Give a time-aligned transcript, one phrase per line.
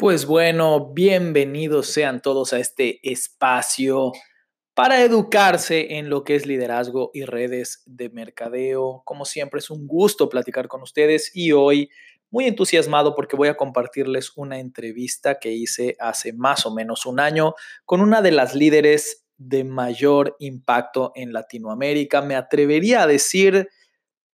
[0.00, 4.12] Pues bueno, bienvenidos sean todos a este espacio
[4.72, 9.02] para educarse en lo que es liderazgo y redes de mercadeo.
[9.04, 11.90] Como siempre es un gusto platicar con ustedes y hoy
[12.30, 17.18] muy entusiasmado porque voy a compartirles una entrevista que hice hace más o menos un
[17.18, 22.22] año con una de las líderes de mayor impacto en Latinoamérica.
[22.22, 23.68] Me atrevería a decir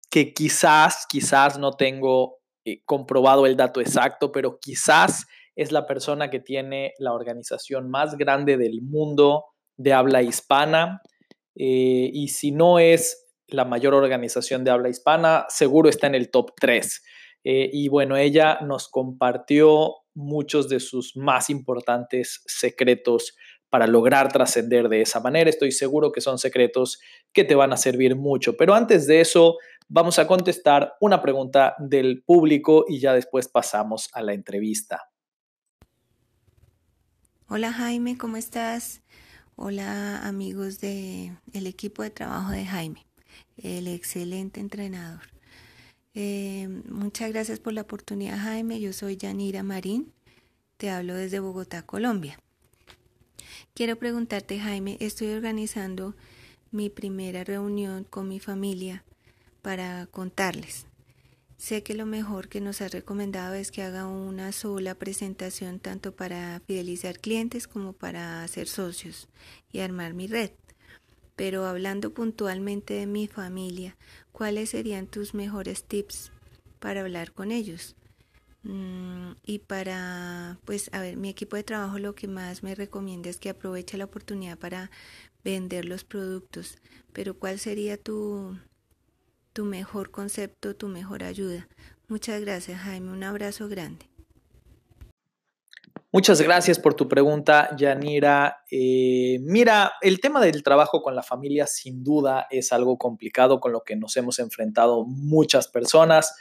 [0.09, 6.29] que quizás, quizás no tengo eh, comprobado el dato exacto, pero quizás es la persona
[6.29, 9.45] que tiene la organización más grande del mundo
[9.77, 11.01] de habla hispana.
[11.55, 16.31] Eh, y si no es la mayor organización de habla hispana, seguro está en el
[16.31, 17.03] top 3.
[17.43, 23.35] Eh, y bueno, ella nos compartió muchos de sus más importantes secretos
[23.69, 25.49] para lograr trascender de esa manera.
[25.49, 26.99] Estoy seguro que son secretos
[27.33, 28.55] que te van a servir mucho.
[28.55, 29.57] Pero antes de eso,
[29.87, 35.12] vamos a contestar una pregunta del público y ya después pasamos a la entrevista.
[37.55, 39.03] Hola Jaime, ¿cómo estás?
[39.55, 43.05] Hola amigos del el equipo de trabajo de Jaime,
[43.57, 45.21] el excelente entrenador.
[46.15, 50.11] Eh, muchas gracias por la oportunidad Jaime, yo soy Yanira Marín,
[50.77, 52.39] te hablo desde Bogotá, Colombia.
[53.75, 56.15] Quiero preguntarte Jaime, estoy organizando
[56.71, 59.03] mi primera reunión con mi familia
[59.61, 60.87] para contarles
[61.63, 66.13] Sé que lo mejor que nos ha recomendado es que haga una sola presentación tanto
[66.13, 69.29] para fidelizar clientes como para hacer socios
[69.71, 70.51] y armar mi red.
[71.37, 73.95] Pero hablando puntualmente de mi familia,
[74.33, 76.33] ¿cuáles serían tus mejores tips
[76.81, 77.95] para hablar con ellos?
[78.63, 83.29] Mm, y para, pues, a ver, mi equipo de trabajo lo que más me recomienda
[83.29, 84.91] es que aproveche la oportunidad para
[85.45, 86.77] vender los productos.
[87.13, 88.53] Pero ¿cuál sería tu,
[89.53, 91.67] tu mejor concepto, tu mejor ayuda.
[92.07, 93.11] Muchas gracias, Jaime.
[93.11, 94.09] Un abrazo grande.
[96.11, 98.63] Muchas gracias por tu pregunta, Yanira.
[98.69, 103.71] Eh, mira, el tema del trabajo con la familia sin duda es algo complicado con
[103.71, 106.35] lo que nos hemos enfrentado muchas personas,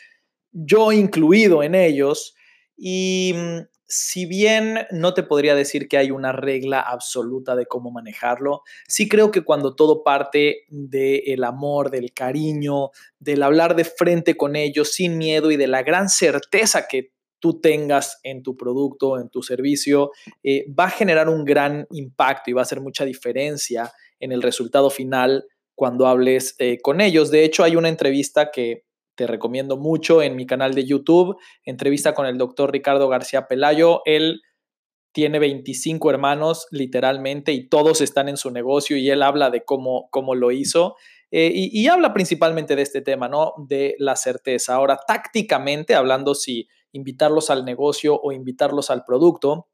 [0.50, 2.34] yo incluido en ellos.
[2.77, 3.59] Y mm,
[3.94, 9.06] si bien no te podría decir que hay una regla absoluta de cómo manejarlo, sí
[9.06, 12.88] creo que cuando todo parte del amor, del cariño,
[13.19, 17.60] del hablar de frente con ellos sin miedo y de la gran certeza que tú
[17.60, 20.10] tengas en tu producto, en tu servicio,
[20.42, 24.41] eh, va a generar un gran impacto y va a hacer mucha diferencia en el
[24.41, 25.44] resultado final
[25.75, 27.31] cuando hables eh, con ellos.
[27.31, 28.84] De hecho, hay una entrevista que
[29.15, 34.03] te recomiendo mucho en mi canal de YouTube, entrevista con el doctor Ricardo García Pelayo.
[34.05, 34.41] Él
[35.12, 40.09] tiene 25 hermanos literalmente y todos están en su negocio y él habla de cómo,
[40.11, 40.97] cómo lo hizo.
[41.31, 43.55] Eh, y, y, habla principalmente de este tema, ¿no?
[43.67, 44.75] De la certeza.
[44.75, 49.69] Ahora, tácticamente, hablando si invitarlos al negocio o invitarlos al producto,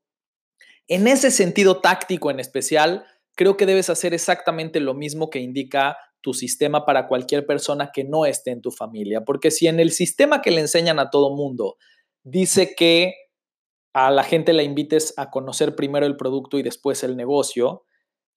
[0.86, 5.96] en ese sentido táctico en especial, creo que debes hacer exactamente lo mismo que indica
[6.20, 9.24] tu sistema para cualquier persona que no esté en tu familia.
[9.24, 11.76] Porque si en el sistema que le enseñan a todo mundo
[12.24, 13.14] dice que
[13.94, 17.84] a la gente la invites a conocer primero el producto y después el negocio,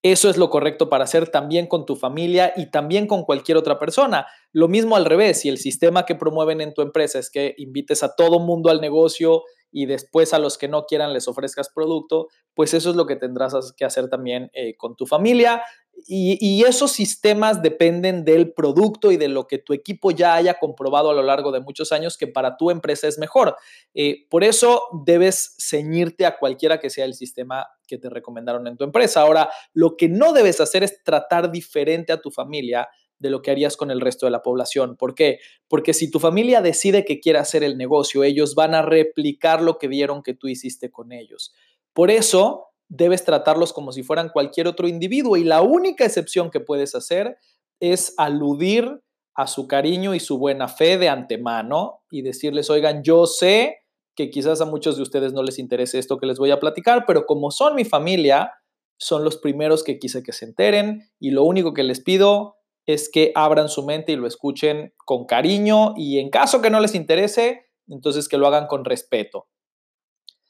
[0.03, 3.77] eso es lo correcto para hacer también con tu familia y también con cualquier otra
[3.77, 4.25] persona.
[4.51, 8.01] Lo mismo al revés, si el sistema que promueven en tu empresa es que invites
[8.01, 12.27] a todo mundo al negocio y después a los que no quieran les ofrezcas producto,
[12.53, 15.63] pues eso es lo que tendrás que hacer también eh, con tu familia.
[16.07, 21.09] Y, esos sistemas dependen del producto y de lo que tu equipo ya haya comprobado
[21.11, 23.55] a lo largo de muchos años que para tu empresa es mejor.
[23.93, 28.77] Eh, por eso debes ceñirte a cualquiera que sea el sistema que te recomendaron en
[28.77, 29.21] tu empresa.
[29.21, 32.87] Ahora, lo que no debes hacer es tratar diferente a tu familia
[33.21, 34.97] de lo que harías con el resto de la población.
[34.97, 35.39] ¿Por qué?
[35.67, 39.77] Porque si tu familia decide que quiere hacer el negocio, ellos van a replicar lo
[39.77, 41.53] que vieron que tú hiciste con ellos.
[41.93, 46.59] Por eso, debes tratarlos como si fueran cualquier otro individuo y la única excepción que
[46.59, 47.37] puedes hacer
[47.79, 49.01] es aludir
[49.35, 53.77] a su cariño y su buena fe de antemano y decirles, oigan, yo sé
[54.15, 57.05] que quizás a muchos de ustedes no les interese esto que les voy a platicar,
[57.05, 58.51] pero como son mi familia,
[58.97, 62.55] son los primeros que quise que se enteren y lo único que les pido
[62.85, 66.79] es que abran su mente y lo escuchen con cariño y en caso que no
[66.79, 69.47] les interese, entonces que lo hagan con respeto.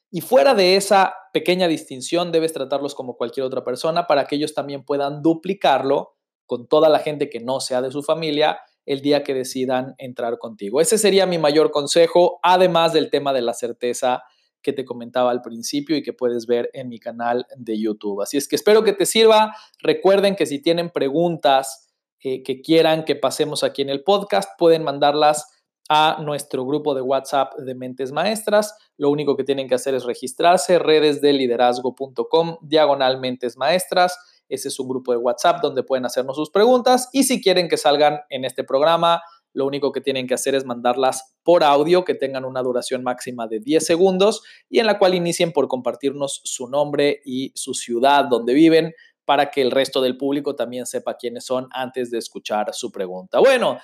[0.09, 4.53] Y fuera de esa pequeña distinción, debes tratarlos como cualquier otra persona para que ellos
[4.53, 9.23] también puedan duplicarlo con toda la gente que no sea de su familia el día
[9.23, 10.81] que decidan entrar contigo.
[10.81, 14.23] Ese sería mi mayor consejo, además del tema de la certeza
[14.61, 18.21] que te comentaba al principio y que puedes ver en mi canal de YouTube.
[18.21, 19.55] Así es que espero que te sirva.
[19.79, 21.90] Recuerden que si tienen preguntas
[22.23, 25.45] eh, que quieran que pasemos aquí en el podcast, pueden mandarlas
[25.89, 28.75] a nuestro grupo de WhatsApp de Mentes Maestras.
[28.97, 34.17] Lo único que tienen que hacer es registrarse, redesdeliderazgo.com, diagonal Mentes Maestras.
[34.47, 37.77] Ese es un grupo de WhatsApp donde pueden hacernos sus preguntas y si quieren que
[37.77, 39.21] salgan en este programa,
[39.53, 43.47] lo único que tienen que hacer es mandarlas por audio que tengan una duración máxima
[43.47, 48.25] de 10 segundos y en la cual inicien por compartirnos su nombre y su ciudad
[48.29, 48.93] donde viven
[49.25, 53.39] para que el resto del público también sepa quiénes son antes de escuchar su pregunta.
[53.39, 53.79] Bueno,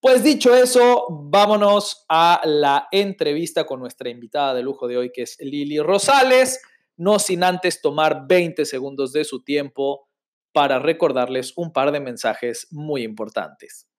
[0.00, 5.22] pues dicho eso, vámonos a la entrevista con nuestra invitada de lujo de hoy, que
[5.22, 6.62] es Lili Rosales,
[6.96, 10.08] no sin antes tomar 20 segundos de su tiempo
[10.52, 13.89] para recordarles un par de mensajes muy importantes.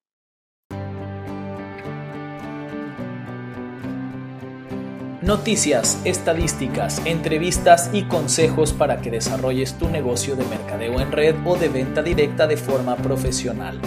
[5.31, 11.55] Noticias, estadísticas, entrevistas y consejos para que desarrolles tu negocio de mercadeo en red o
[11.55, 13.79] de venta directa de forma profesional.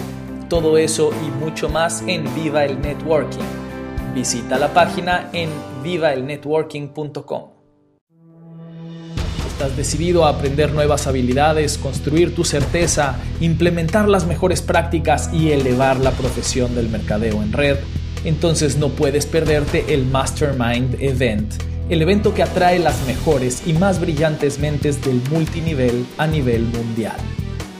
[0.49, 3.45] Todo eso y mucho más en Viva el Networking.
[4.15, 5.51] Visita la página en
[5.83, 7.51] vivaelnetworking.com.
[9.47, 15.99] ¿Estás decidido a aprender nuevas habilidades, construir tu certeza, implementar las mejores prácticas y elevar
[15.99, 17.77] la profesión del mercadeo en red?
[18.25, 21.53] Entonces no puedes perderte el Mastermind Event,
[21.89, 27.17] el evento que atrae las mejores y más brillantes mentes del multinivel a nivel mundial.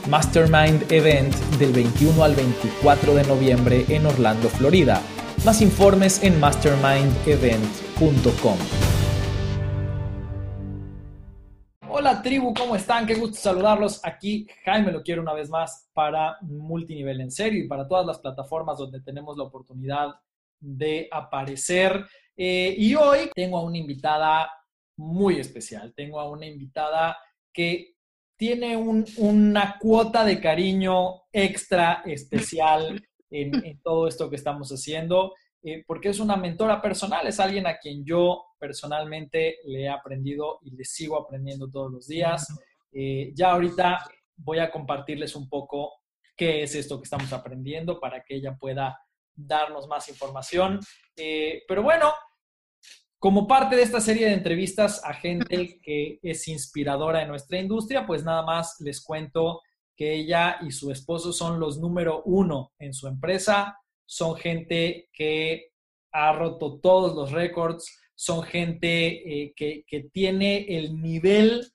[0.08, 5.02] Mastermind Event del 21 al 24 de noviembre en Orlando, Florida.
[5.44, 8.58] Más informes en mastermindevent.com.
[11.88, 13.04] Hola tribu, ¿cómo están?
[13.04, 14.00] Qué gusto saludarlos.
[14.04, 18.20] Aquí Jaime lo quiero una vez más para Multinivel en serio y para todas las
[18.20, 20.14] plataformas donde tenemos la oportunidad
[20.66, 22.04] de aparecer.
[22.36, 24.50] Eh, y hoy tengo a una invitada
[24.96, 25.94] muy especial.
[25.94, 27.16] Tengo a una invitada
[27.52, 27.94] que
[28.36, 35.34] tiene una cuota de cariño extra especial en, todo esto que estamos haciendo.
[35.62, 40.60] Eh, porque es una mentora personal, es alguien a quien yo personalmente le he aprendido
[40.62, 42.46] y le sigo aprendiendo todos los días.
[42.92, 45.92] Eh, ya ahorita voy a compartirles un poco
[46.36, 48.98] qué es esto que estamos aprendiendo para que ella pueda
[49.36, 50.80] darnos más información.
[51.16, 52.12] Eh, pero bueno,
[53.18, 58.06] como parte de esta serie de entrevistas a gente que es inspiradora en nuestra industria,
[58.06, 59.60] pues nada más les cuento
[59.96, 65.72] que ella y su esposo son los número uno en su empresa, son gente que
[66.12, 71.66] ha roto todos los récords, son gente eh, que, tiene el nivel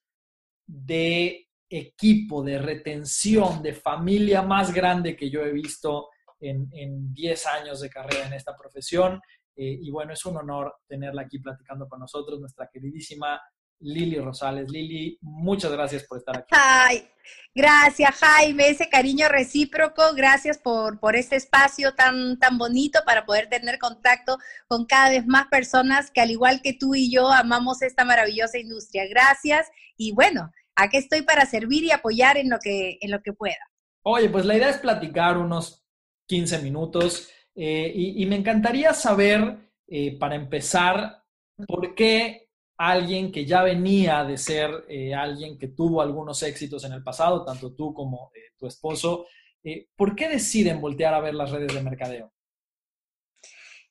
[0.66, 6.10] de equipo, de retención, de familia más grande que yo he visto
[6.41, 9.21] en, en 10 años de carrera en esta profesión.
[9.55, 13.39] Eh, y bueno, es un honor tenerla aquí platicando con nosotros, nuestra queridísima
[13.81, 14.69] Lili Rosales.
[14.69, 16.47] Lili, muchas gracias por estar aquí.
[16.51, 17.07] Ay,
[17.53, 23.49] gracias Jaime, ese cariño recíproco, gracias por, por este espacio tan, tan bonito para poder
[23.49, 27.81] tener contacto con cada vez más personas que al igual que tú y yo amamos
[27.81, 29.07] esta maravillosa industria.
[29.10, 33.33] Gracias y bueno, aquí estoy para servir y apoyar en lo que, en lo que
[33.33, 33.57] pueda.
[34.03, 35.83] Oye, pues la idea es platicar unos
[36.31, 41.25] 15 minutos eh, y, me encantaría saber, eh, para empezar,
[41.67, 42.47] por qué
[42.77, 47.43] alguien que ya venía de ser eh, alguien que tuvo algunos éxitos en el pasado,
[47.43, 49.25] tanto tú como tu esposo,
[49.97, 52.31] ¿por qué deciden voltear a ver las redes de mercadeo?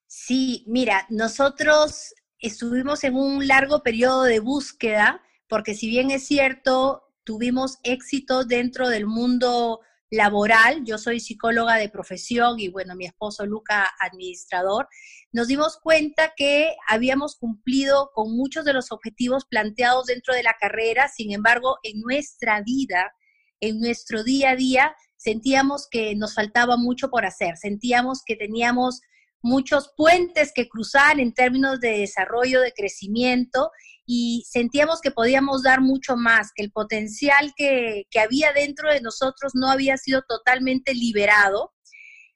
[0.07, 7.03] Sí, mira, nosotros estuvimos en un largo periodo de búsqueda, porque si bien es cierto,
[7.23, 9.81] tuvimos éxito dentro del mundo
[10.11, 14.89] laboral, yo soy psicóloga de profesión y bueno, mi esposo Luca, administrador,
[15.33, 20.57] nos dimos cuenta que habíamos cumplido con muchos de los objetivos planteados dentro de la
[20.61, 23.13] carrera, sin embargo, en nuestra vida,
[23.61, 29.03] en nuestro día a día, sentíamos que nos faltaba mucho por hacer, sentíamos que teníamos
[29.43, 33.71] muchos puentes que cruzar en términos de desarrollo, de crecimiento,
[34.13, 39.53] y sentíamos que podíamos dar mucho más, que el potencial que, había dentro de nosotros
[39.55, 41.73] no había sido totalmente liberado.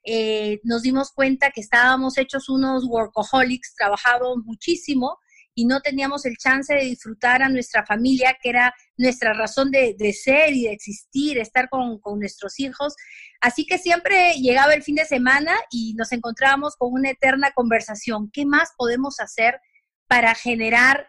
[0.05, 5.19] Eh, nos dimos cuenta que estábamos hechos unos workaholics, trabajábamos muchísimo
[5.55, 9.95] y no teníamos el chance de disfrutar a nuestra familia, que era nuestra razón de,
[10.13, 12.95] ser y de existir, estar con, con, nuestros hijos.
[13.41, 18.31] Así que siempre llegaba el fin de semana y nos encontrábamos con una eterna conversación.
[18.33, 19.61] ¿Qué más podemos hacer
[20.09, 21.09] para generar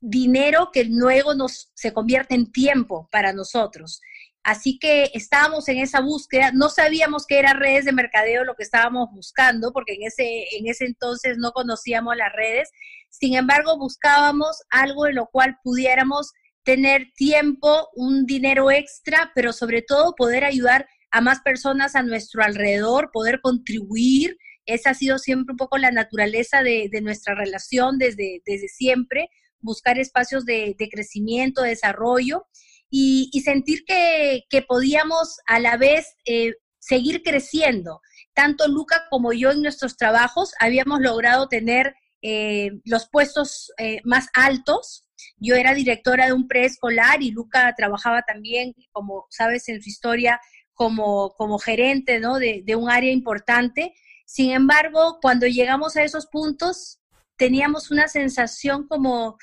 [0.00, 4.00] dinero que luego nos se convierte en tiempo para nosotros?
[4.46, 8.62] Así que estábamos en esa búsqueda, no sabíamos qué era redes de mercadeo lo que
[8.62, 12.70] estábamos buscando, porque en ese, en ese entonces no conocíamos las redes.
[13.10, 19.82] Sin embargo, buscábamos algo en lo cual pudiéramos tener tiempo, un dinero extra, pero sobre
[19.82, 24.36] todo poder ayudar a más personas a nuestro alrededor, poder contribuir.
[24.64, 29.98] Esa ha sido siempre un poco la naturaleza de, nuestra relación desde, desde siempre, buscar
[29.98, 32.46] espacios de, de crecimiento, desarrollo
[32.90, 38.00] y, sentir que, podíamos a la vez eh, seguir creciendo.
[38.34, 44.28] Tanto Luca como yo en nuestros trabajos habíamos logrado tener eh, los puestos eh, más
[44.34, 45.06] altos.
[45.38, 50.40] Yo era directora de un preescolar y Luca trabajaba también, como sabes en su historia,
[50.74, 52.38] como, como gerente ¿no?
[52.38, 53.94] de un área importante.
[54.26, 57.00] Sin embargo, cuando llegamos a esos puntos,
[57.36, 59.38] teníamos una sensación como,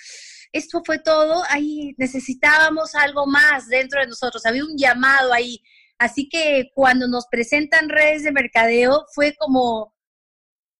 [0.53, 5.59] esto fue todo, ahí necesitábamos algo más dentro de nosotros, había un llamado ahí.
[5.97, 9.95] Así que cuando nos presentan redes de mercadeo fue como,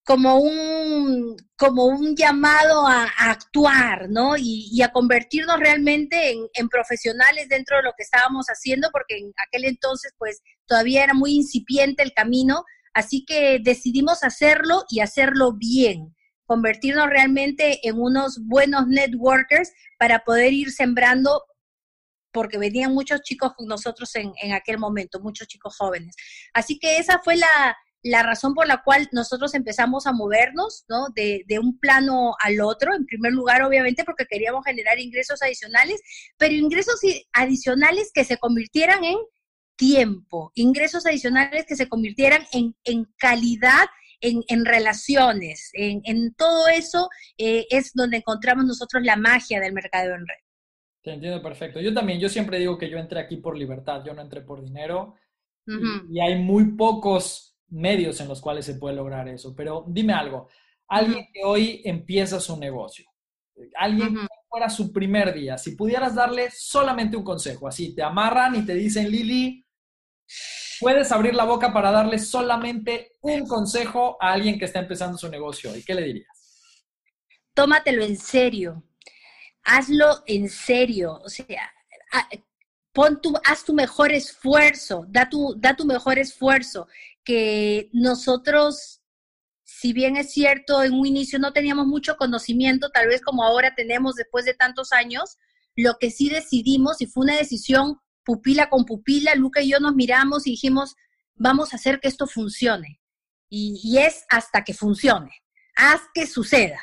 [0.04, 4.36] como, un, como un llamado a, actuar, ¿no?
[4.38, 9.32] Y, a convertirnos realmente en, en, profesionales dentro de lo que estábamos haciendo, porque en
[9.44, 15.52] aquel entonces pues todavía era muy incipiente el camino, así que decidimos hacerlo y hacerlo
[15.52, 16.14] bien
[16.46, 21.42] convertirnos realmente en unos buenos networkers para poder ir sembrando,
[22.32, 26.16] porque venían muchos chicos con nosotros en, aquel momento, muchos chicos jóvenes.
[26.52, 31.06] Así que esa fue la, razón por la cual nosotros empezamos a movernos, ¿no?
[31.14, 36.02] De, de, un plano al otro, en primer lugar, obviamente, porque queríamos generar ingresos adicionales,
[36.36, 37.00] pero ingresos
[37.32, 39.16] adicionales que se convirtieran en
[39.76, 43.86] tiempo, ingresos adicionales que se convirtieran en, en calidad
[44.20, 50.26] en, relaciones, en, todo eso eh, es donde encontramos nosotros la magia del mercado en
[50.26, 50.44] red.
[51.02, 51.80] Te entiendo perfecto.
[51.80, 54.64] Yo también, yo siempre digo que yo entré aquí por libertad, yo no entré por
[54.64, 55.14] dinero
[55.66, 59.54] y, hay muy pocos medios en los cuales se puede lograr eso.
[59.54, 60.48] Pero dime algo,
[60.88, 63.06] alguien que hoy empieza su negocio,
[63.76, 68.54] alguien que fuera su primer día, si pudieras darle solamente un consejo, así te amarran
[68.56, 69.64] y te dicen, Lili,
[70.80, 75.28] puedes abrir la boca para darle solamente un consejo a alguien que está empezando su
[75.28, 75.74] negocio.
[75.76, 76.28] ¿Y qué le dirías?
[77.54, 78.84] Tómatelo en serio.
[79.62, 81.20] Hazlo en serio.
[81.24, 81.72] O sea,
[82.92, 85.06] pon tu, haz tu mejor esfuerzo.
[85.08, 86.88] Da tu, da tu mejor esfuerzo.
[87.24, 89.02] Que nosotros,
[89.62, 93.74] si bien es cierto, en un inicio no teníamos mucho conocimiento, tal vez como ahora
[93.74, 95.38] tenemos después de tantos años,
[95.76, 99.94] lo que sí decidimos, y fue una decisión pupila con pupila, Luca y yo nos
[99.94, 100.96] miramos y dijimos,
[101.34, 103.00] vamos a hacer que esto funcione.
[103.48, 105.30] Y, es hasta que funcione,
[105.76, 106.80] haz que suceda.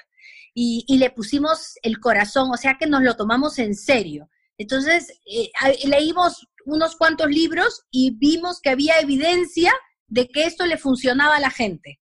[0.54, 4.30] Y, le pusimos el corazón, o sea que nos lo tomamos en serio.
[4.58, 5.52] Entonces, eh,
[5.86, 9.74] leímos unos cuantos libros y vimos que había evidencia
[10.08, 12.00] de que esto le funcionaba a la gente.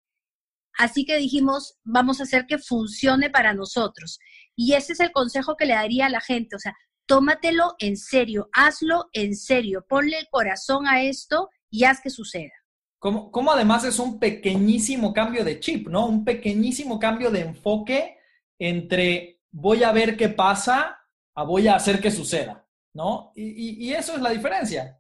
[0.79, 4.19] Así que dijimos, vamos a hacer que funcione para nosotros.
[4.57, 6.57] Y ese es el consejo que le daría a la gente.
[6.57, 6.75] O sea,
[7.07, 12.53] tómatelo en serio, hazlo en serio, ponle el corazón a esto y haz que suceda.
[12.99, 16.07] Como, como además es un pequeñísimo cambio de chip, ¿no?
[16.07, 18.17] Un pequeñísimo cambio de enfoque
[18.59, 20.99] entre voy a ver qué pasa
[21.35, 23.33] a voy a hacer que suceda, ¿no?
[23.35, 24.99] Y, eso es la diferencia.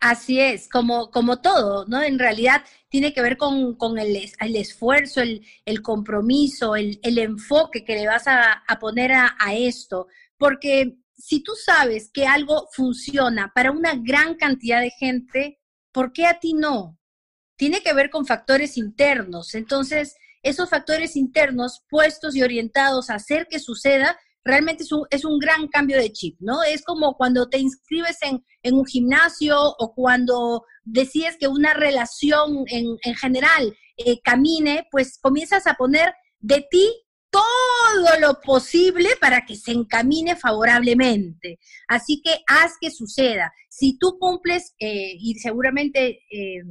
[0.00, 2.02] Así es, como, como todo, ¿no?
[2.02, 4.16] En realidad tiene que ver con, el,
[4.56, 10.08] esfuerzo, el, compromiso, el, enfoque que le vas a, poner a, a, esto.
[10.38, 15.60] Porque si tú sabes que algo funciona para una gran cantidad de gente,
[15.92, 16.98] ¿por qué a ti no?
[17.56, 19.54] Tiene que ver con factores internos.
[19.54, 25.24] Entonces, esos factores internos puestos y orientados a hacer que suceda, realmente es un, es
[25.24, 26.62] un gran cambio de chip, ¿no?
[26.62, 32.98] Es como cuando te inscribes en, un gimnasio o cuando decides que una relación en,
[33.16, 36.90] general eh, camine, pues comienzas a poner de ti
[37.34, 41.58] todo lo posible para que se encamine favorablemente.
[41.88, 43.52] Así que haz que suceda.
[43.68, 46.62] Si tú cumples, eh, y seguramente eh,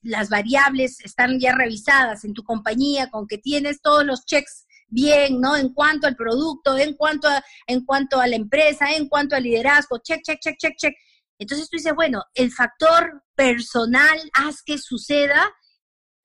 [0.00, 5.42] las variables están ya revisadas en tu compañía, con que tienes todos los checks bien,
[5.42, 5.56] ¿no?
[5.56, 9.42] En cuanto al producto, en cuanto a, en cuanto a la empresa, en cuanto al
[9.42, 10.94] liderazgo, check, check, check, check, check.
[11.38, 15.52] Entonces tú dices, bueno, el factor personal, haz que suceda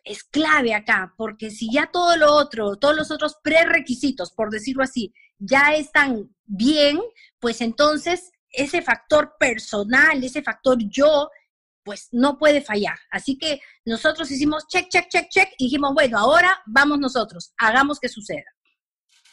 [0.04, 4.84] es clave acá, porque si ya todo lo otro, todos los otros prerequisitos, por decirlo
[4.84, 7.00] así, ya están bien,
[7.40, 11.30] pues entonces ese factor personal, ese factor yo,
[11.84, 12.98] pues no puede fallar.
[13.12, 18.00] Así que nosotros hicimos check, check, check, check y dijimos, bueno, ahora vamos nosotros, hagamos
[18.00, 18.46] que suceda.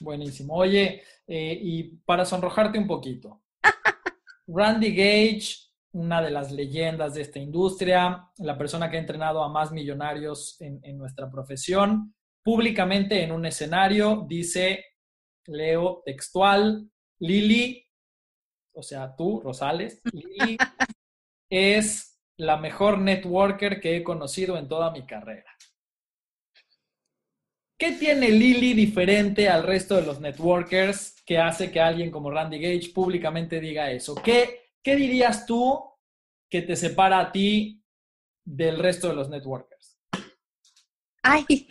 [0.00, 0.54] Buenísimo.
[0.54, 3.42] Oye, eh, y para sonrojarte un poquito,
[4.46, 9.48] Randy Gage, una de las leyendas de esta industria, la persona que ha entrenado a
[9.48, 14.84] más millonarios en, en nuestra profesión, públicamente en un escenario dice,
[15.46, 17.86] leo textual, Lili,
[18.72, 20.56] o sea, tú, Rosales, Lili
[21.50, 25.50] es la mejor networker que he conocido en toda mi carrera.
[27.78, 32.58] ¿Qué tiene Lili diferente al resto de los networkers que hace que alguien como Randy
[32.58, 34.14] Gage públicamente diga eso?
[34.14, 35.82] ¿Qué, qué dirías tú
[36.48, 37.82] que te separa a ti
[38.44, 39.98] del resto de los networkers?
[41.22, 41.68] Ay,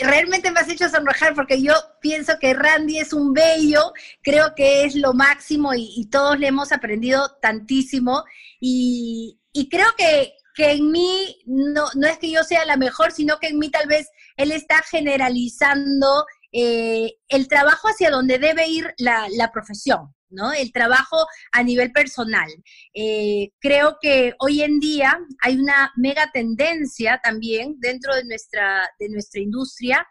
[0.00, 4.84] realmente me has hecho sonrojar porque yo pienso que Randy es un bello, creo que
[4.84, 8.24] es lo máximo y, todos le hemos aprendido tantísimo
[8.60, 13.12] y, y creo que, que en mí no, no es que yo sea la mejor,
[13.12, 18.66] sino que en mí tal vez él está generalizando eh, el trabajo hacia donde debe
[18.68, 20.52] ir la, profesión, ¿no?
[20.52, 22.48] El trabajo a nivel personal.
[22.94, 29.08] Eh, creo que hoy en día hay una mega tendencia también dentro de nuestra, de
[29.08, 30.06] nuestra industria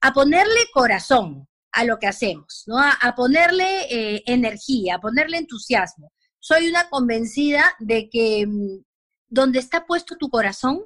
[0.00, 2.78] a ponerle corazón a lo que hacemos, ¿no?
[2.78, 6.12] A, ponerle eh, energía, a ponerle entusiasmo.
[6.38, 8.82] Soy una convencida de que mm,
[9.28, 10.82] donde está puesto tu corazón,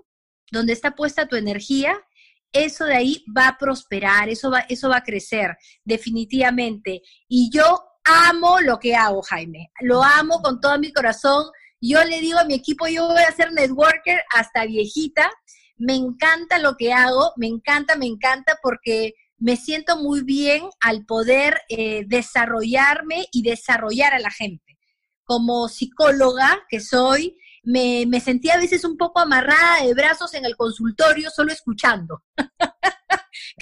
[0.51, 1.99] donde está puesta tu energía,
[2.53, 7.03] eso de ahí va a prosperar, eso va, eso va a crecer, definitivamente.
[7.29, 9.71] Y yo amo lo que hago, Jaime.
[9.81, 11.47] Lo amo con todo mi corazón.
[11.81, 15.31] Yo le digo a mi equipo, yo voy a ser networker hasta viejita.
[15.77, 21.05] Me encanta lo que hago, me encanta, me encanta porque me siento muy bien al
[21.05, 24.79] poder eh, desarrollarme y desarrollar a la gente.
[25.25, 30.45] Como psicóloga que soy, me, me sentía a veces un poco amarrada de brazos en
[30.45, 32.23] el consultorio solo escuchando.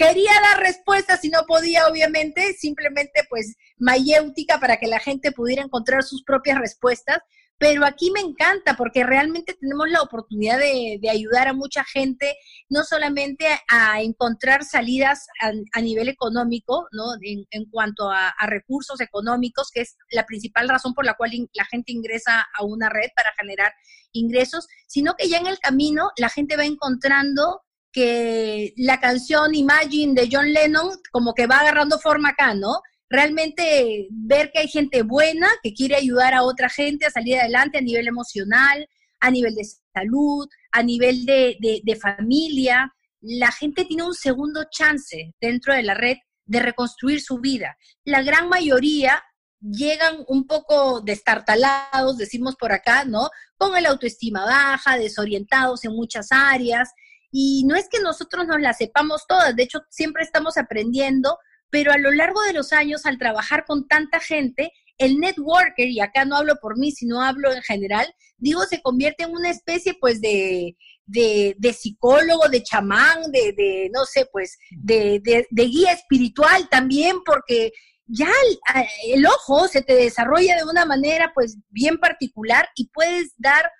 [0.01, 5.61] Quería dar respuestas y no podía, obviamente, simplemente pues mayéutica para que la gente pudiera
[5.61, 7.19] encontrar sus propias respuestas,
[7.59, 12.35] pero aquí me encanta porque realmente tenemos la oportunidad de, ayudar a mucha gente,
[12.67, 17.03] no solamente a, encontrar salidas a, nivel económico, ¿no?
[17.21, 21.91] En, cuanto a, recursos económicos, que es la principal razón por la cual la gente
[21.91, 23.71] ingresa a una red para generar
[24.13, 27.61] ingresos, sino que ya en el camino la gente va encontrando
[27.91, 32.81] que la canción Imagine de John Lennon como que va agarrando forma acá, ¿no?
[33.11, 37.77] realmente ver que hay gente buena que quiere ayudar a otra gente a salir adelante
[37.77, 38.87] a nivel emocional,
[39.19, 42.91] a nivel de salud, a nivel de, familia.
[43.19, 47.77] La gente tiene un segundo chance dentro de la red de reconstruir su vida.
[48.05, 49.21] La gran mayoría
[49.59, 53.29] llegan un poco destartalados, decimos por acá, ¿no?
[53.57, 56.89] Con el autoestima baja, desorientados en muchas áreas.
[57.31, 61.37] Y no es que nosotros nos las sepamos todas, de hecho siempre estamos aprendiendo,
[61.69, 65.99] pero a lo largo de los años, al trabajar con tanta gente, el networker, y
[65.99, 69.95] acá no hablo por mí, sino hablo en general, digo, se convierte en una especie
[69.99, 76.69] pues de, de, psicólogo, de chamán, de, de no sé, pues de, de, guía espiritual
[76.69, 77.71] también, porque
[78.05, 78.29] ya
[79.07, 83.71] el, ojo se te desarrolla de una manera pues bien particular y puedes dar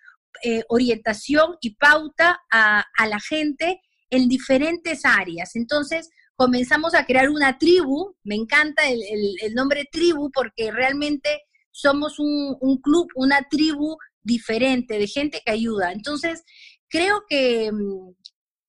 [0.43, 5.55] eh, orientación y pauta a, la gente en diferentes áreas.
[5.55, 12.77] Entonces, comenzamos a crear una tribu, me encanta el, nombre tribu porque realmente somos un,
[12.81, 15.91] club, una tribu diferente de gente que ayuda.
[15.91, 16.43] Entonces,
[16.89, 18.15] creo que, mm,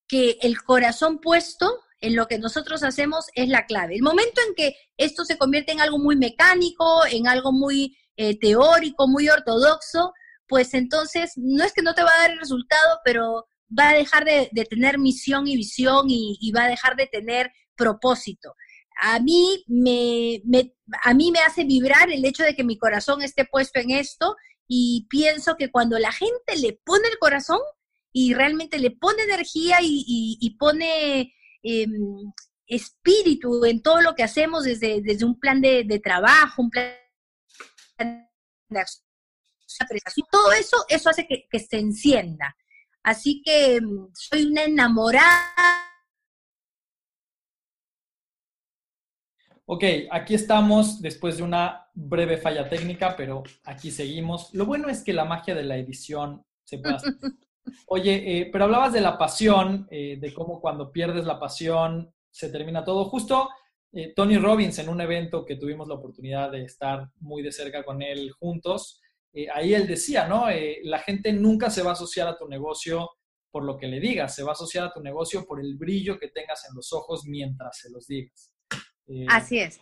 [0.07, 3.95] que el corazón puesto en lo que nosotros hacemos es la clave.
[3.95, 8.39] El momento en que esto se convierte en algo muy mecánico, en algo muy eh,
[8.39, 10.13] teórico, muy ortodoxo,
[10.53, 13.95] pues entonces no es que no te va a dar el resultado, pero va a
[13.95, 18.55] dejar de, tener misión y visión y, va a dejar de tener propósito.
[19.01, 20.43] A mí me,
[21.05, 24.37] a mí me hace vibrar el hecho de que mi corazón esté puesto en esto
[24.69, 27.61] y pienso que cuando la gente le pone el corazón
[28.13, 32.31] y realmente le pone energía y, pone em,
[32.67, 36.93] espíritu en todo lo que hacemos desde, desde un plan de, trabajo, un plan
[38.69, 39.12] de acción,
[40.31, 42.55] todo eso, eso hace que, que se encienda.
[43.03, 45.93] Así que em, soy una enamorada
[49.75, 54.53] Ok, aquí estamos después de una breve falla técnica, pero aquí seguimos.
[54.53, 57.15] Lo bueno es que la magia de la edición se puede hacer
[57.87, 62.49] Oye, eh, pero hablabas de la pasión, eh, de cómo cuando pierdes la pasión se
[62.51, 63.05] termina todo.
[63.05, 63.49] Justo
[63.93, 67.85] eh, Tony Robbins en un evento que tuvimos la oportunidad de estar muy de cerca
[67.85, 69.01] con él juntos,
[69.55, 70.47] ahí él decía, ¿no?
[70.83, 73.09] la gente nunca se va a asociar a tu negocio
[73.51, 76.19] por lo que le digas, se va a asociar a tu negocio por el brillo
[76.19, 78.51] que tengas en los ojos mientras se los digas.
[79.29, 79.79] Así es.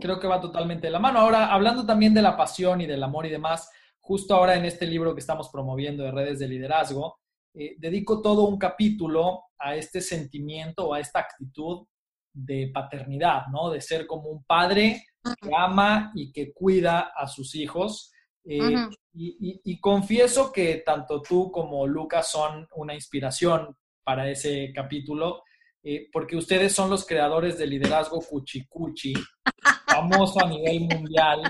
[0.00, 1.20] Creo que va totalmente de la mano.
[1.20, 3.70] Ahora, hablando también de la pasión y del amor y demás,
[4.00, 7.18] justo ahora en este libro que estamos promoviendo de redes de liderazgo,
[7.54, 11.86] eh, dedico todo un capítulo a este sentimiento o a esta actitud
[12.32, 13.70] de paternidad, ¿no?
[13.70, 15.02] De ser como un padre
[15.40, 18.12] que ama y que cuida a sus hijos.
[18.48, 25.42] Eh, y, confieso que tanto tú como Lucas son una inspiración para ese capítulo,
[25.82, 29.14] eh, porque ustedes son los creadores del liderazgo Cuchicuchi,
[29.86, 31.42] famoso a nivel mundial,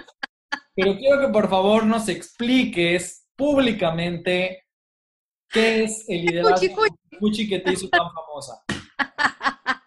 [0.75, 4.65] pero quiero que por favor nos expliques públicamente
[5.51, 6.83] qué es el liderazgo
[7.19, 8.63] cuchi que te hizo tan famosa.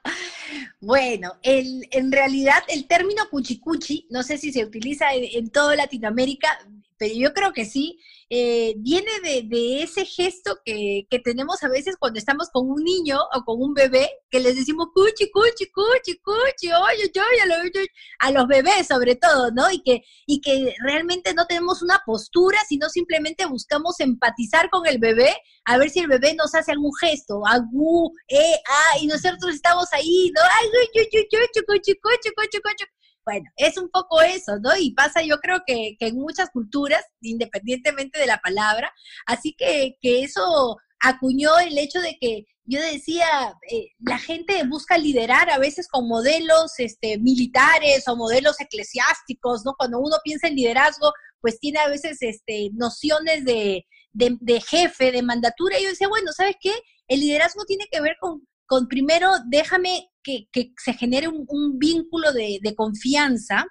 [0.82, 5.76] Bueno, el, en realidad el término cuchicuchi, no sé si se utiliza en, en toda
[5.76, 6.58] Latinoamérica,
[7.00, 7.98] pero yo creo que sí,
[8.30, 13.44] eh, viene de, ese gesto que, tenemos a veces cuando estamos con un niño o
[13.44, 17.88] con un bebé, que les decimos cuchi, cuchi, cuchi, cuchi, oye, oye,
[18.20, 19.72] a los bebés sobre todo, ¿no?
[19.72, 25.00] Y que, y que realmente no tenemos una postura, sino simplemente buscamos empatizar con el
[25.00, 25.36] bebé,
[25.66, 29.88] a ver si el bebé nos hace algún gesto, agu, eh, ah, y nosotros estamos
[29.94, 30.42] ahí, ¿no?
[30.60, 31.94] Ay, cuchi, cuchi, cuchi,
[32.36, 32.99] cuchi, cuchi.
[33.30, 34.76] Bueno, es un poco eso, ¿no?
[34.76, 38.92] Y pasa yo creo que, en muchas culturas, independientemente de la palabra,
[39.28, 45.52] así que, eso acuñó el hecho de que yo decía, eh, la gente busca liderar
[45.52, 49.76] a veces con modelos este, militares o modelos eclesiásticos, ¿no?
[49.78, 55.22] Cuando uno piensa en liderazgo, pues tiene a veces este, nociones de, de jefe, de
[55.22, 55.78] mandatura.
[55.78, 56.74] Y yo decía, bueno, ¿sabes qué?
[57.08, 62.76] El liderazgo tiene que ver con, con primero, déjame que, se genere un, vínculo de,
[62.78, 63.66] confianza,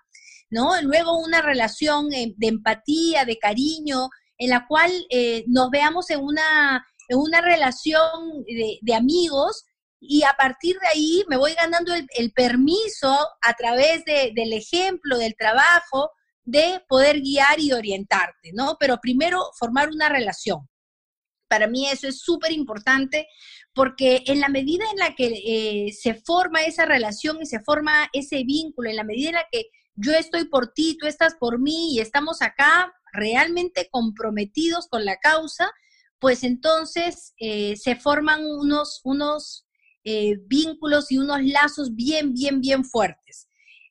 [0.51, 0.73] ¿no?
[0.83, 4.09] Luego una relación eh, de empatía, de cariño,
[4.39, 8.45] en la cual eh, nos veamos en una, en una relación
[8.83, 9.65] de, amigos
[10.01, 15.37] y a partir de ahí me voy ganando el, permiso a través del ejemplo, del
[15.37, 16.11] trabajo,
[16.43, 18.77] de poder guiar y orientarte, ¿no?
[18.81, 20.69] Pero primero formar una relación.
[21.49, 23.27] Para mí eso es súper importante
[23.79, 28.09] porque en la medida en la que eh, se forma esa relación y se forma
[28.13, 31.61] ese vínculo, en la medida en la que yo estoy por ti, tú estás por
[31.61, 35.71] mí y estamos acá realmente comprometidos con la causa,
[36.19, 39.65] pues entonces eh, se forman unos, unos
[40.03, 43.47] eh, vínculos y unos lazos bien, bien, bien fuertes.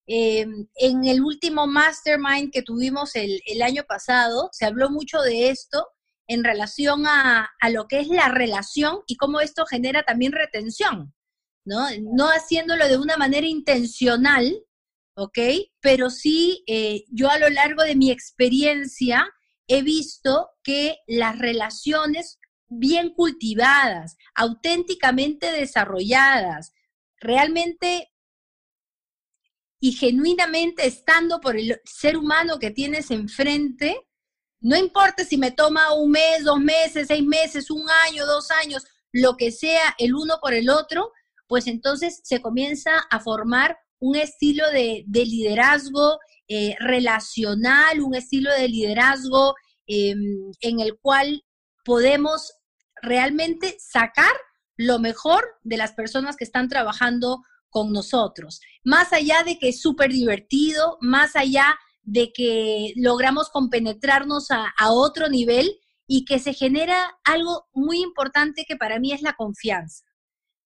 [0.06, 5.88] en el último mastermind que tuvimos el, el año pasado, se habló mucho de esto
[6.28, 11.13] en relación a, lo que es la relación y cómo esto genera también retención,
[11.66, 11.88] ¿no?
[12.13, 14.63] No haciéndolo de una manera intencional,
[15.16, 15.40] ¿ok?
[15.80, 19.28] Pero sí, eh, yo a lo largo de mi experiencia
[19.68, 26.74] he visto que las relaciones bien cultivadas, auténticamente desarrolladas,
[27.20, 28.12] realmente
[29.80, 34.07] y genuinamente estando por el ser humano que tienes enfrente,
[34.68, 38.84] no importa si me toma un mes, dos meses, seis meses, un año, dos años,
[39.14, 41.14] lo que sea el uno por el otro,
[41.48, 48.68] pues entonces se comienza a formar un estilo de, liderazgo eh, relacional, un estilo de
[48.68, 51.46] liderazgo em, en el cual
[51.86, 52.52] podemos
[53.02, 54.34] realmente sacar
[54.76, 58.60] lo mejor de las personas que están trabajando con nosotros.
[58.84, 61.74] Más allá de que es súper divertido, más allá
[62.08, 65.70] de que logramos compenetrarnos a, otro nivel
[66.08, 70.06] y que se genera algo muy importante que para mí es la confianza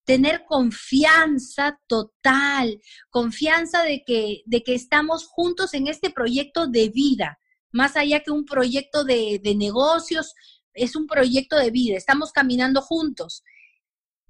[0.04, 7.38] tener confianza total, confianza de que, de que estamos juntos en este proyecto de vida,
[7.70, 10.34] más allá que un proyecto de, de, negocios,
[10.74, 13.44] es un proyecto de vida, estamos caminando juntos.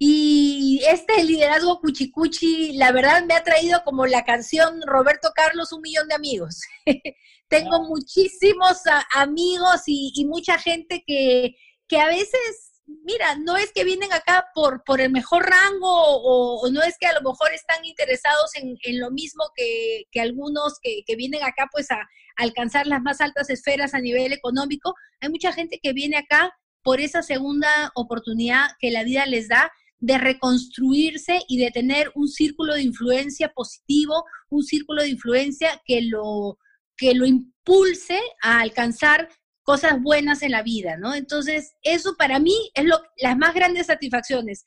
[0.05, 5.81] Y este liderazgo cuchicuchi, la verdad me ha traído como la canción Roberto Carlos, un
[5.81, 6.61] millón de amigos.
[7.49, 8.79] Tengo muchísimos
[9.15, 11.55] amigos y, mucha gente que,
[11.87, 12.73] que a veces
[13.05, 17.07] mira, no es que vienen acá por, por el mejor rango o, no es que
[17.07, 21.93] a lo mejor están interesados en, lo mismo que, algunos que, que, vienen acá pues
[21.93, 24.97] a, alcanzar las más altas esferas a nivel económico.
[25.21, 29.71] Hay mucha gente que viene acá por esa segunda oportunidad que la vida les da
[30.03, 36.03] de reconstruirse y de tener un círculo de influencia positivo, un círculo de influencia que
[36.03, 36.59] lo,
[36.97, 39.29] que lo impulse a alcanzar
[39.63, 41.15] cosas buenas en la vida, ¿no?
[41.15, 44.65] Entonces, eso para mí es lo, las más grandes satisfacciones.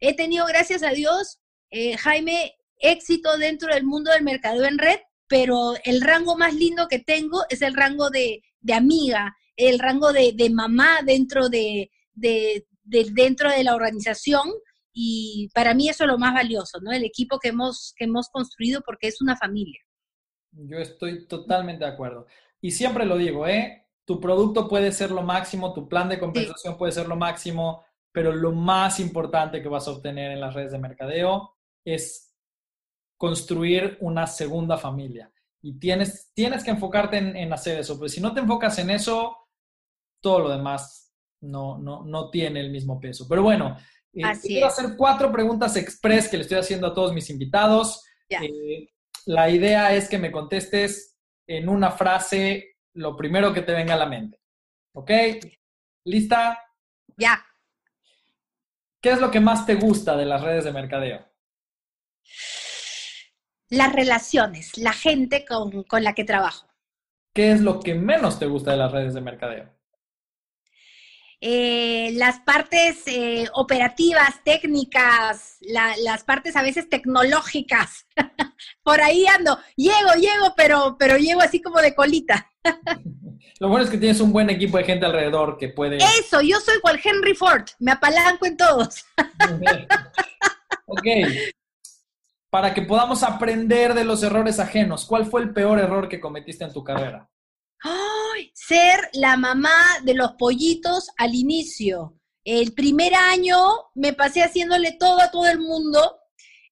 [0.00, 1.38] He tenido, gracias a Dios,
[1.70, 6.88] eh, Jaime, éxito dentro del mundo del mercado en red, pero el rango más lindo
[6.88, 13.64] que tengo es el rango de, amiga, el rango de, mamá dentro de, dentro de
[13.64, 14.52] la organización
[14.94, 16.92] y para mí eso es lo más valioso, ¿no?
[16.92, 19.80] El equipo que hemos, que hemos construido porque es una familia.
[20.52, 22.26] Yo estoy totalmente de acuerdo.
[22.60, 23.88] Y siempre lo digo, ¿eh?
[24.04, 28.32] Tu producto puede ser lo máximo, tu plan de compensación puede ser lo máximo, pero
[28.32, 32.32] lo más importante que vas a obtener en las redes de mercadeo es
[33.18, 35.32] construir una segunda familia.
[35.60, 39.36] Y tienes, tienes que enfocarte en, hacer eso, pues si no te enfocas en eso,
[40.20, 41.03] todo lo demás
[41.44, 43.26] no, no, no tiene el mismo peso.
[43.28, 43.76] Pero bueno,
[44.12, 48.04] eh, quiero hacer cuatro preguntas express que le estoy haciendo a todos mis invitados.
[48.28, 48.88] Eh,
[49.26, 53.98] la idea es que me contestes en una frase lo primero que te venga a
[53.98, 54.40] la mente.
[54.94, 55.10] ¿Ok?
[56.04, 56.58] ¿Lista?
[57.16, 57.44] Ya.
[59.00, 61.26] ¿Qué es lo que más te gusta de las redes de mercadeo?
[63.68, 66.68] Las relaciones, la gente con, la que trabajo.
[67.34, 69.73] ¿Qué es lo que menos te gusta de las redes de mercadeo?
[71.46, 78.06] Eh, las partes eh, operativas, técnicas, las partes a veces tecnológicas.
[78.82, 82.50] Por ahí ando, llego, llego, pero, pero llego así como de colita.
[83.60, 85.98] Lo bueno es que tienes un buen equipo de gente alrededor que puede...
[85.98, 89.04] Eso, yo soy cual Henry Ford, me apalanco en todos.
[90.86, 91.06] ok.
[92.48, 96.64] Para que podamos aprender de los errores ajenos, ¿cuál fue el peor error que cometiste
[96.64, 97.28] en tu carrera?
[98.52, 102.18] Ser la mamá de los pollitos al inicio.
[102.44, 103.56] El primer año
[103.94, 106.18] me pasé haciéndole todo a todo el mundo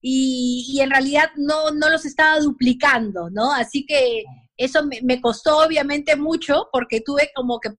[0.00, 3.52] y, en realidad no, no los estaba duplicando, ¿no?
[3.52, 4.24] Así que
[4.56, 7.70] eso me, costó obviamente mucho porque tuve como que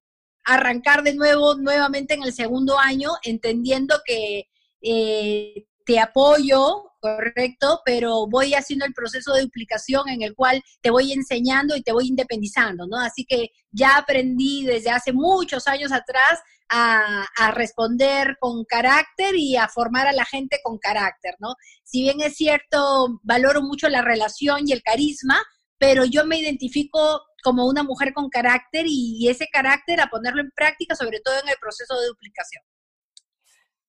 [0.46, 4.50] arrancar de nuevo, nuevamente en el segundo año, entendiendo que
[4.82, 10.90] eh, te apoyo, correcto, pero voy haciendo el proceso de duplicación en el cual te
[10.90, 12.98] voy enseñando y te voy independizando, ¿no?
[12.98, 16.40] Así que ya aprendí desde hace muchos años atrás
[16.70, 21.56] a, responder con carácter y a formar a la gente con carácter, ¿no?
[21.84, 25.44] Si bien es cierto, valoro mucho la relación y el carisma,
[25.78, 30.52] pero yo me identifico como una mujer con carácter y ese carácter a ponerlo en
[30.56, 32.64] práctica, sobre todo en el proceso de duplicación.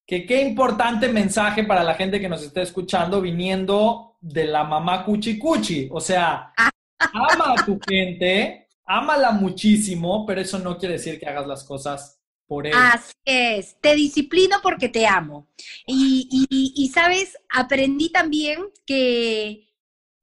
[0.06, 5.04] Que qué importante mensaje para la gente que nos está escuchando viniendo de la mamá
[5.04, 5.88] cuchi cuchi.
[5.90, 6.52] O sea,
[6.98, 12.20] ama a tu gente, ámala muchísimo, pero eso no quiere decir que hagas las cosas
[12.46, 12.74] por él.
[12.76, 15.48] Así es, te disciplino porque te amo.
[15.86, 19.64] Y, y sabes, aprendí también que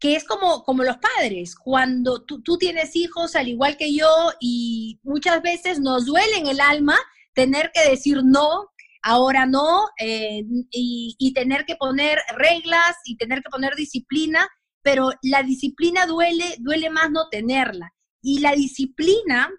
[0.02, 4.10] que es como, como los padres, cuando tú, tú, tienes hijos al igual que yo
[4.40, 6.98] y muchas veces nos duele en el alma
[7.34, 13.50] tener que decir no, ahora no, eh, y, tener que poner reglas y tener que
[13.50, 14.48] poner disciplina,
[14.82, 17.94] pero la disciplina duele, duele más no tenerla.
[18.22, 19.50] Y la disciplina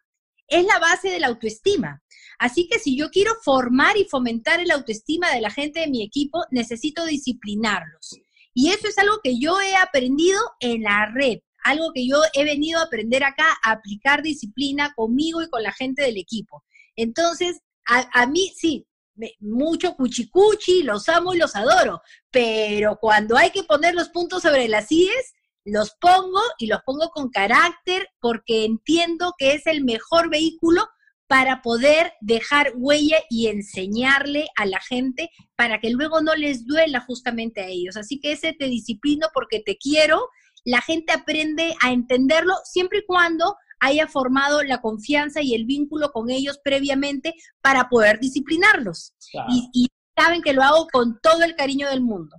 [0.49, 2.03] es la base de la autoestima.
[2.39, 6.03] Así que si yo quiero formar y fomentar el autoestima de la gente de mi
[6.03, 8.19] equipo, necesito disciplinarlos.
[8.55, 12.45] Y eso es algo que yo he aprendido en la red, algo que yo he
[12.45, 16.63] venido a aprender acá, a aplicar disciplina conmigo y con la gente del equipo.
[16.97, 18.87] Entonces, a, mí sí,
[19.41, 24.69] mucho cuchicuchi, los amo y los adoro, pero cuando hay que poner los puntos sobre
[24.69, 25.33] las IES,
[25.65, 30.87] los pongo y los pongo con carácter porque entiendo que es el mejor vehículo
[31.29, 37.01] para poder dejar huella y enseñarle a la gente para que luego no les duela
[37.01, 37.97] justamente a ellos.
[37.97, 40.29] Así que ese te disciplino porque te quiero,
[40.65, 46.13] la gente aprende a entenderlo siempre y cuando haya formado la confianza y el vínculo
[46.13, 49.13] con ellos previamente para poder disciplinarlos.
[49.49, 52.37] Y, saben que lo hago con todo el cariño del mundo.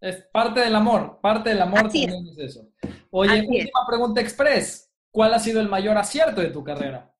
[0.00, 2.38] Es parte del amor, parte del amor también es.
[2.38, 2.68] eso.
[3.10, 4.92] Oye, última pregunta express.
[5.10, 7.12] ¿Cuál ha sido el mayor acierto de tu carrera?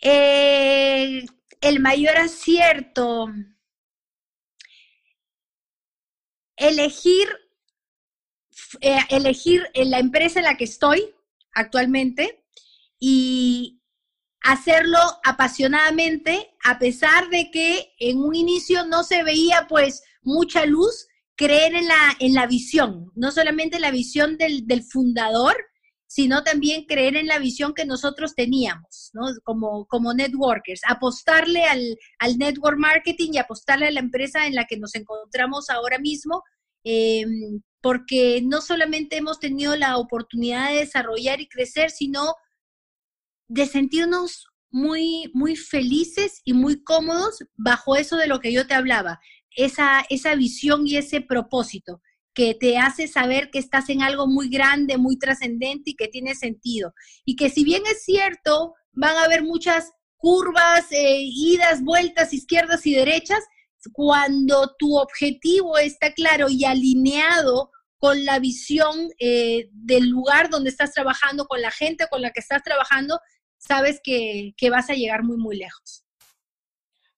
[0.00, 1.24] Eh,
[1.60, 3.28] el mayor acierto,
[6.56, 7.28] elegir,
[8.80, 11.14] eh, elegir la empresa en la que estoy
[11.54, 12.44] actualmente
[12.98, 13.80] y
[14.42, 21.06] hacerlo apasionadamente, a pesar de que en un inicio no se veía pues mucha luz,
[21.36, 25.56] creer en la, en la visión, no solamente la visión del, del fundador,
[26.06, 29.22] sino también creer en la visión que nosotros teníamos, ¿no?
[29.44, 34.66] Como, como networkers, apostarle al, al network marketing y apostarle a la empresa en la
[34.66, 36.42] que nos encontramos ahora mismo,
[36.84, 42.34] em, porque no solamente hemos tenido la oportunidad de desarrollar y crecer, sino
[43.48, 48.74] de sentirnos muy, muy felices y muy cómodos bajo eso de lo que yo te
[48.74, 49.20] hablaba,
[49.54, 52.00] esa, esa visión y ese propósito
[52.34, 56.34] que te hace saber que estás en algo muy grande, muy trascendente y que tiene
[56.34, 56.94] sentido.
[57.26, 62.86] Y que si bien es cierto, van a haber muchas curvas, eh, idas, vueltas, izquierdas
[62.86, 63.44] y derechas,
[63.92, 70.92] cuando tu objetivo está claro y alineado con la visión eh, del lugar donde estás
[70.92, 73.20] trabajando, con la gente con la que estás trabajando,
[73.58, 76.04] sabes que, vas a llegar muy, muy lejos.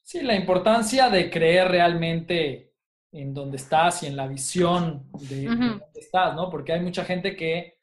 [0.03, 2.74] Sí, la importancia de creer realmente
[3.12, 6.50] en donde estás y en la visión de, donde estás, ¿no?
[6.50, 7.79] Porque hay mucha gente que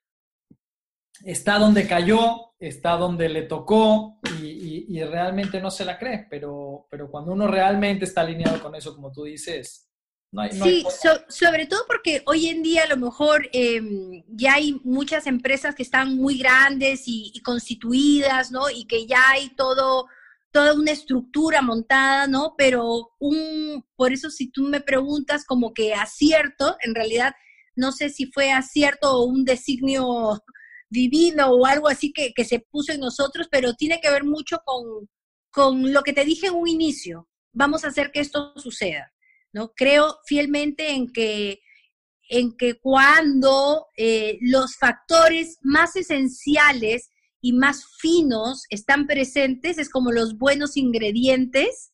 [1.23, 7.09] está donde cayó, está donde le tocó y, realmente no se la cree, pero, pero
[7.09, 9.89] cuando uno realmente está alineado con eso, como tú dices,
[10.31, 10.51] no hay...
[10.51, 10.85] sí,
[11.27, 15.81] sobre todo porque hoy en día a lo mejor em, ya hay muchas empresas que
[15.81, 18.69] están muy grandes y, constituidas, ¿no?
[18.69, 20.05] Y que ya hay todo
[20.51, 22.55] toda una estructura montada, ¿no?
[22.57, 27.33] Pero un, por eso si tú me preguntas como que acierto, en realidad
[27.75, 30.43] no sé si fue acierto o un designio
[30.91, 34.59] divino o algo así que, que se puso en nosotros, pero tiene que ver mucho
[34.63, 35.09] con,
[35.49, 37.27] con lo que te dije en un inicio.
[37.53, 39.11] Vamos a hacer que esto suceda,
[39.53, 39.71] ¿no?
[39.73, 41.59] Creo fielmente en que
[42.29, 47.09] en que cuando eh, los factores más esenciales
[47.41, 51.91] y más finos están presentes, es como los buenos ingredientes.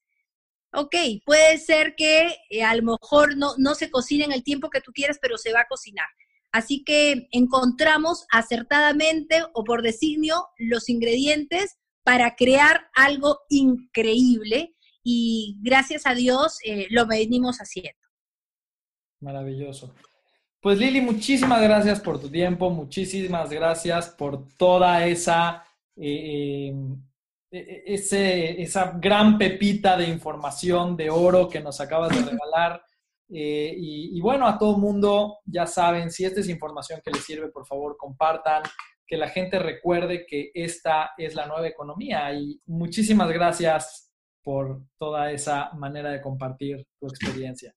[0.74, 4.70] Ok, puede ser que eh, a lo mejor no, no se cocine en el tiempo
[4.70, 6.08] que tú quieras, pero se va a cocinar.
[6.52, 16.06] Así que encontramos acertadamente o por designio los ingredientes para crear algo increíble y gracias
[16.06, 18.00] a Dios eh, lo venimos haciendo.
[19.20, 19.94] Maravilloso.
[20.62, 25.64] Pues Lili, muchísimas gracias por tu tiempo, muchísimas gracias por toda esa,
[25.96, 26.74] eh,
[27.52, 32.84] eh, ese, esa gran pepita de información de oro que nos acabas de regalar.
[33.30, 37.50] Eh, y, bueno, a todo mundo, ya saben, si esta es información que les sirve,
[37.50, 38.63] por favor, compartan,
[39.06, 42.34] que la gente recuerde que esta es la nueva economía.
[42.34, 44.12] Y muchísimas gracias
[44.44, 47.74] por toda esa manera de compartir tu experiencia.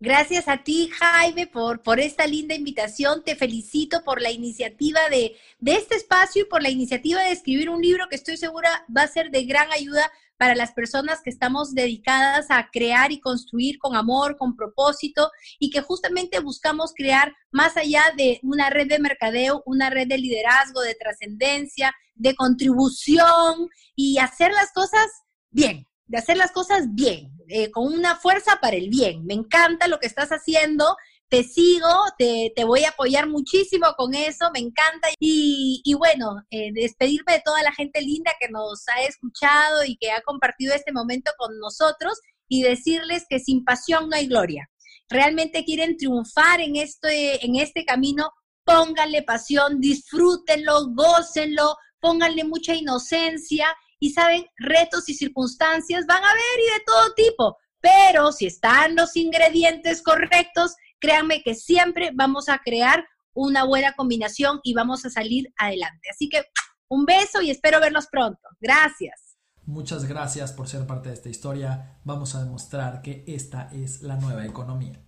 [0.00, 3.22] Gracias a ti, Jaime, por, por esta linda invitación.
[3.24, 7.70] Te felicito por la iniciativa de, de este espacio y por la iniciativa de escribir
[7.70, 11.30] un libro que estoy segura va a ser de gran ayuda para las personas que
[11.30, 17.32] estamos dedicadas a crear y construir con amor, con propósito y que justamente buscamos crear
[17.50, 23.68] más allá de una red de mercadeo, una red de liderazgo, de trascendencia, de contribución
[23.94, 25.06] y hacer las cosas
[25.50, 29.24] bien, de hacer las cosas bien, eh, con una fuerza para el bien.
[29.24, 30.96] Me encanta lo que estás haciendo
[31.28, 35.08] te sigo, te, voy a apoyar muchísimo con eso, me encanta.
[35.18, 40.12] Y, bueno, eh, despedirme de toda la gente linda que nos ha escuchado y que
[40.12, 44.70] ha compartido este momento con nosotros y decirles que sin pasión no hay gloria.
[45.08, 48.30] Realmente quieren triunfar en este, en este camino,
[48.64, 53.66] pónganle pasión, disfrútenlo, gócenlo, pónganle mucha inocencia
[53.98, 58.96] y saben, retos y circunstancias van a haber y de todo tipo, pero si están
[58.96, 65.10] los ingredientes correctos, créanme que siempre vamos a crear una buena combinación y vamos a
[65.10, 66.08] salir adelante.
[66.10, 66.44] Así que
[66.88, 68.40] un beso y espero verlos pronto.
[68.58, 69.36] Gracias.
[69.66, 71.98] Muchas gracias por ser parte de esta historia.
[72.04, 75.04] Vamos a demostrar que esta es la nueva economía.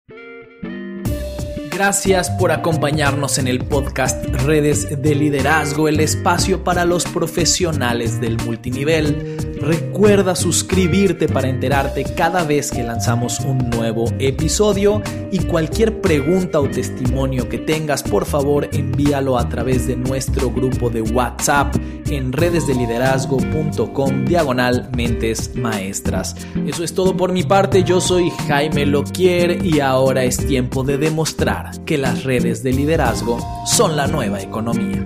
[1.70, 8.38] Gracias por acompañarnos en el podcast Redes de Liderazgo, el espacio para los profesionales del
[8.38, 9.45] multinivel.
[9.66, 15.02] Recuerda suscribirte para enterarte cada vez que lanzamos un nuevo episodio
[15.32, 20.88] y cualquier pregunta o testimonio que tengas, por favor envíalo a través de nuestro grupo
[20.88, 21.74] de WhatsApp
[22.08, 26.36] en redesdeliderazgo.com diagonal mentes maestras.
[26.64, 30.96] Eso es todo por mi parte, yo soy Jaime Loquier y ahora es tiempo de
[30.96, 35.02] demostrar que las redes de liderazgo son la nueva economía.